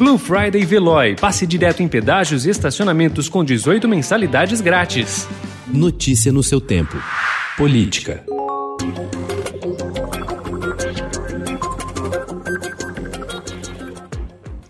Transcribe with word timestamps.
Blue 0.00 0.16
Friday 0.16 0.64
Veloy. 0.64 1.14
Passe 1.14 1.46
direto 1.46 1.82
em 1.82 1.86
pedágios 1.86 2.46
e 2.46 2.48
estacionamentos 2.48 3.28
com 3.28 3.44
18 3.44 3.86
mensalidades 3.86 4.62
grátis. 4.62 5.28
Notícia 5.66 6.32
no 6.32 6.42
seu 6.42 6.58
tempo. 6.58 6.96
Política. 7.54 8.24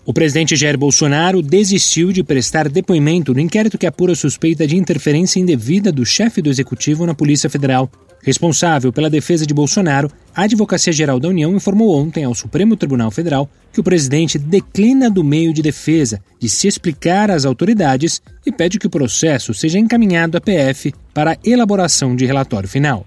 O 0.05 0.13
presidente 0.13 0.57
Jair 0.57 0.77
Bolsonaro 0.77 1.41
desistiu 1.41 2.11
de 2.11 2.25
prestar 2.25 2.69
depoimento 2.69 3.33
no 3.33 3.39
inquérito 3.39 3.79
que 3.79 3.87
apura 3.87 4.17
suspeita 4.17 4.67
de 4.67 4.77
interferência 4.77 5.39
indevida 5.39 5.93
do 5.93 6.05
chefe 6.05 6.43
do 6.43 6.51
executivo 6.51 7.07
na 7.07 7.15
Polícia 7.15 7.49
Federal. 7.49 7.89
Responsável 8.23 8.93
pela 8.93 9.09
defesa 9.09 9.47
de 9.47 9.55
Bolsonaro, 9.55 10.11
a 10.35 10.43
Advocacia 10.43 10.93
Geral 10.93 11.19
da 11.19 11.29
União 11.29 11.55
informou 11.55 11.97
ontem 11.97 12.25
ao 12.25 12.35
Supremo 12.35 12.77
Tribunal 12.77 13.11
Federal 13.11 13.49
que 13.73 13.81
o 13.81 13.85
presidente 13.85 14.39
declina 14.39 15.11
do 15.11 15.25
meio 15.25 15.55
de 15.55 15.63
defesa 15.63 16.21
de 16.39 16.49
se 16.49 16.69
explicar 16.69 17.31
às 17.31 17.45
autoridades 17.45 18.21
e 18.45 18.53
pede 18.53 18.79
que 18.79 18.87
o 18.87 18.91
processo 18.91 19.55
seja 19.55 19.79
encaminhado 19.79 20.37
à 20.37 20.41
PF 20.41 20.93
para 21.15 21.39
elaboração 21.45 22.15
de 22.15 22.27
relatório 22.27 22.69
final. 22.69 23.07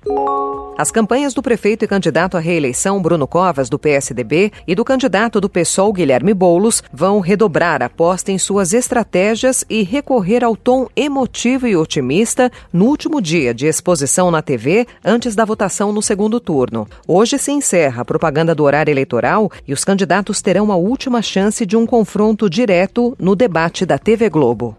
As 0.84 0.92
campanhas 0.92 1.34
do 1.34 1.42
prefeito 1.42 1.86
e 1.86 1.88
candidato 1.88 2.36
à 2.36 2.42
reeleição 2.42 3.02
Bruno 3.02 3.26
Covas, 3.26 3.70
do 3.70 3.80
PSDB, 3.80 4.52
e 4.68 4.76
do 4.76 4.84
candidato 4.84 5.40
do 5.40 5.48
PSOL 5.48 5.94
Guilherme 5.94 6.34
Boulos 6.34 6.84
vão 6.92 7.22
redobrar 7.22 7.82
a 7.82 7.86
aposta 7.86 8.34
em 8.34 8.38
suas 8.38 8.74
estratégias 8.74 9.64
e 9.70 9.82
recorrer 9.84 10.44
ao 10.44 10.58
tom 10.58 10.90
emotivo 10.94 11.68
e 11.68 11.78
otimista 11.78 12.52
no 12.74 12.84
último 12.84 13.22
dia 13.22 13.54
de 13.54 13.66
exposição 13.66 14.30
na 14.30 14.42
TV 14.42 14.86
antes 15.06 15.36
da 15.36 15.46
votação 15.46 15.94
no 15.94 16.02
segundo 16.02 16.38
turno. 16.38 16.86
Hoje 17.08 17.40
se 17.40 17.54
encerra 17.54 18.02
a 18.02 18.06
propaganda 18.06 18.54
do 18.54 18.66
horário 18.66 18.92
eleitoral 18.92 19.50
e 19.66 19.72
os 19.72 19.86
candidatos 19.86 20.42
terão 20.42 20.70
a 20.70 20.76
última 20.76 21.22
chance 21.22 21.66
de 21.66 21.78
um 21.78 21.86
confronto 21.86 22.50
direto 22.50 23.16
no 23.18 23.38
debate 23.38 23.86
da 23.86 23.98
TV 23.98 24.30
Globo. 24.30 24.76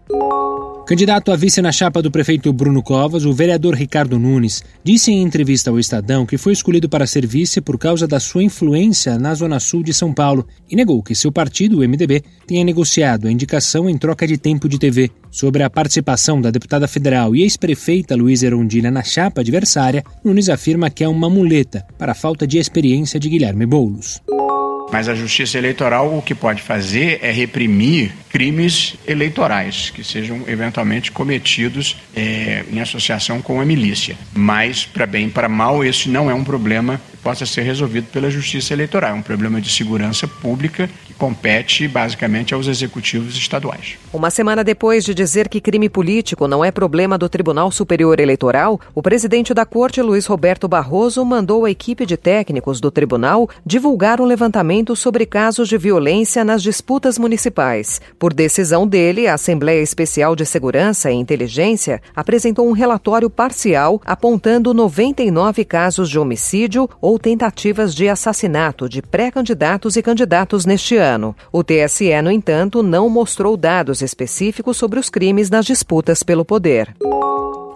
Candidato 0.85 1.31
a 1.31 1.35
vice 1.35 1.63
na 1.63 1.71
chapa 1.71 1.99
do 1.99 2.11
prefeito 2.11 2.53
Bruno 2.53 2.83
Covas, 2.83 3.25
o 3.25 3.33
vereador 3.33 3.73
Ricardo 3.73 4.19
Nunes 4.19 4.63
disse 4.83 5.11
em 5.11 5.23
entrevista 5.23 5.71
ao 5.71 5.79
Estadão 5.79 6.27
que 6.27 6.37
foi 6.37 6.53
escolhido 6.53 6.87
para 6.87 7.07
ser 7.07 7.25
vice 7.25 7.59
por 7.59 7.79
causa 7.79 8.07
da 8.07 8.19
sua 8.19 8.43
influência 8.43 9.17
na 9.17 9.33
Zona 9.33 9.59
Sul 9.59 9.81
de 9.81 9.91
São 9.91 10.13
Paulo 10.13 10.45
e 10.69 10.75
negou 10.75 11.01
que 11.01 11.15
seu 11.15 11.31
partido, 11.31 11.79
o 11.79 11.79
MDB, 11.79 12.23
tenha 12.45 12.63
negociado 12.63 13.27
a 13.27 13.31
indicação 13.31 13.89
em 13.89 13.97
troca 13.97 14.27
de 14.27 14.37
tempo 14.37 14.69
de 14.69 14.77
TV. 14.77 15.09
Sobre 15.31 15.63
a 15.63 15.71
participação 15.71 16.39
da 16.39 16.51
deputada 16.51 16.87
federal 16.87 17.35
e 17.35 17.41
ex-prefeita 17.41 18.15
Luísa 18.15 18.45
Erundina 18.45 18.91
na 18.91 19.01
chapa 19.01 19.41
adversária, 19.41 20.03
Nunes 20.23 20.49
afirma 20.49 20.91
que 20.91 21.03
é 21.03 21.07
uma 21.07 21.31
muleta 21.31 21.83
para 21.97 22.11
a 22.11 22.15
falta 22.15 22.45
de 22.45 22.59
experiência 22.59 23.19
de 23.19 23.27
Guilherme 23.27 23.65
Boulos. 23.65 24.21
Mas 24.91 25.09
a 25.09 25.15
justiça 25.15 25.57
eleitoral 25.57 26.17
o 26.17 26.21
que 26.21 26.35
pode 26.35 26.61
fazer 26.61 27.19
é 27.21 27.31
reprimir 27.31 28.13
crimes 28.35 28.95
eleitorais 29.07 29.89
que 29.89 30.03
sejam 30.03 30.41
eventualmente 30.45 31.09
cometidos 31.09 31.95
é, 32.13 32.65
em 32.69 32.81
associação 32.81 33.41
com 33.41 33.61
a 33.61 33.65
milícia. 33.65 34.17
Mas, 34.33 34.85
para 34.85 35.05
bem 35.05 35.27
e 35.27 35.29
para 35.29 35.47
mal, 35.47 35.85
esse 35.85 36.09
não 36.09 36.29
é 36.29 36.33
um 36.33 36.43
problema 36.43 36.99
que 37.11 37.17
possa 37.17 37.45
ser 37.45 37.61
resolvido 37.61 38.07
pela 38.11 38.29
justiça 38.29 38.73
eleitoral. 38.73 39.11
É 39.11 39.13
um 39.13 39.21
problema 39.21 39.61
de 39.61 39.69
segurança 39.69 40.27
pública 40.27 40.89
que 41.05 41.13
compete 41.13 41.87
basicamente 41.87 42.53
aos 42.53 42.67
executivos 42.67 43.37
estaduais. 43.37 43.97
Uma 44.11 44.29
semana 44.29 44.65
depois 44.65 45.05
de 45.05 45.13
dizer 45.13 45.47
que 45.47 45.61
crime 45.61 45.87
político 45.87 46.45
não 46.45 46.63
é 46.63 46.71
problema 46.71 47.17
do 47.17 47.29
Tribunal 47.29 47.71
Superior 47.71 48.19
Eleitoral, 48.19 48.81
o 48.93 49.01
presidente 49.01 49.53
da 49.53 49.65
Corte, 49.65 50.01
Luiz 50.01 50.25
Roberto 50.25 50.67
Barroso, 50.67 51.23
mandou 51.23 51.63
a 51.63 51.71
equipe 51.71 52.05
de 52.05 52.17
técnicos 52.17 52.81
do 52.81 52.91
tribunal 52.91 53.49
divulgar 53.65 54.19
um 54.19 54.25
levantamento 54.25 54.74
sobre 54.95 55.25
casos 55.25 55.69
de 55.69 55.77
violência 55.77 56.43
nas 56.43 56.63
disputas 56.63 57.19
municipais. 57.19 58.01
Por 58.17 58.33
decisão 58.33 58.87
dele, 58.87 59.27
a 59.27 59.35
Assembleia 59.35 59.81
Especial 59.81 60.35
de 60.35 60.45
Segurança 60.45 61.11
e 61.11 61.13
Inteligência 61.13 62.01
apresentou 62.15 62.67
um 62.67 62.71
relatório 62.71 63.29
parcial 63.29 64.01
apontando 64.05 64.73
99 64.73 65.63
casos 65.63 66.09
de 66.09 66.17
homicídio 66.17 66.89
ou 66.99 67.19
tentativas 67.19 67.93
de 67.93 68.09
assassinato 68.09 68.89
de 68.89 69.01
pré-candidatos 69.01 69.95
e 69.95 70.01
candidatos 70.01 70.65
neste 70.65 70.97
ano. 70.97 71.35
O 71.51 71.63
TSE, 71.63 72.21
no 72.21 72.31
entanto, 72.31 72.83
não 72.83 73.09
mostrou 73.09 73.55
dados 73.55 74.01
específicos 74.01 74.75
sobre 74.75 74.99
os 74.99 75.09
crimes 75.09 75.49
nas 75.49 75.65
disputas 75.65 76.23
pelo 76.23 76.43
poder. 76.43 76.93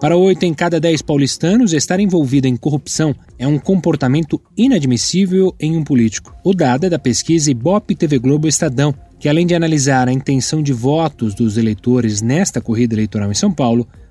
Para 0.00 0.16
oito 0.16 0.44
em 0.44 0.54
cada 0.54 0.80
dez 0.80 1.02
paulistanos, 1.02 1.74
estar 1.74 2.00
envolvido 2.00 2.48
em 2.48 2.56
corrupção 2.56 3.14
é 3.38 3.46
um 3.46 3.58
comportamento 3.58 4.40
inadmissível 4.56 5.54
em 5.60 5.76
um 5.76 5.84
político. 5.84 6.34
O 6.42 6.54
dado 6.54 6.86
é 6.86 6.88
da 6.88 6.98
pesquisa 6.98 7.50
Ibope 7.50 7.94
TV 7.94 8.18
Globo 8.18 8.48
Estadão, 8.48 8.94
que 9.18 9.28
além 9.28 9.46
de 9.46 9.54
analisar 9.54 10.08
a 10.08 10.12
intenção 10.12 10.62
de 10.62 10.72
votos 10.72 11.34
dos 11.34 11.58
eleitores 11.58 12.22
nesta 12.22 12.62
corrida 12.62 12.94
eleitoral 12.94 13.30
em 13.30 13.34
São 13.34 13.52
Paulo, 13.52 13.86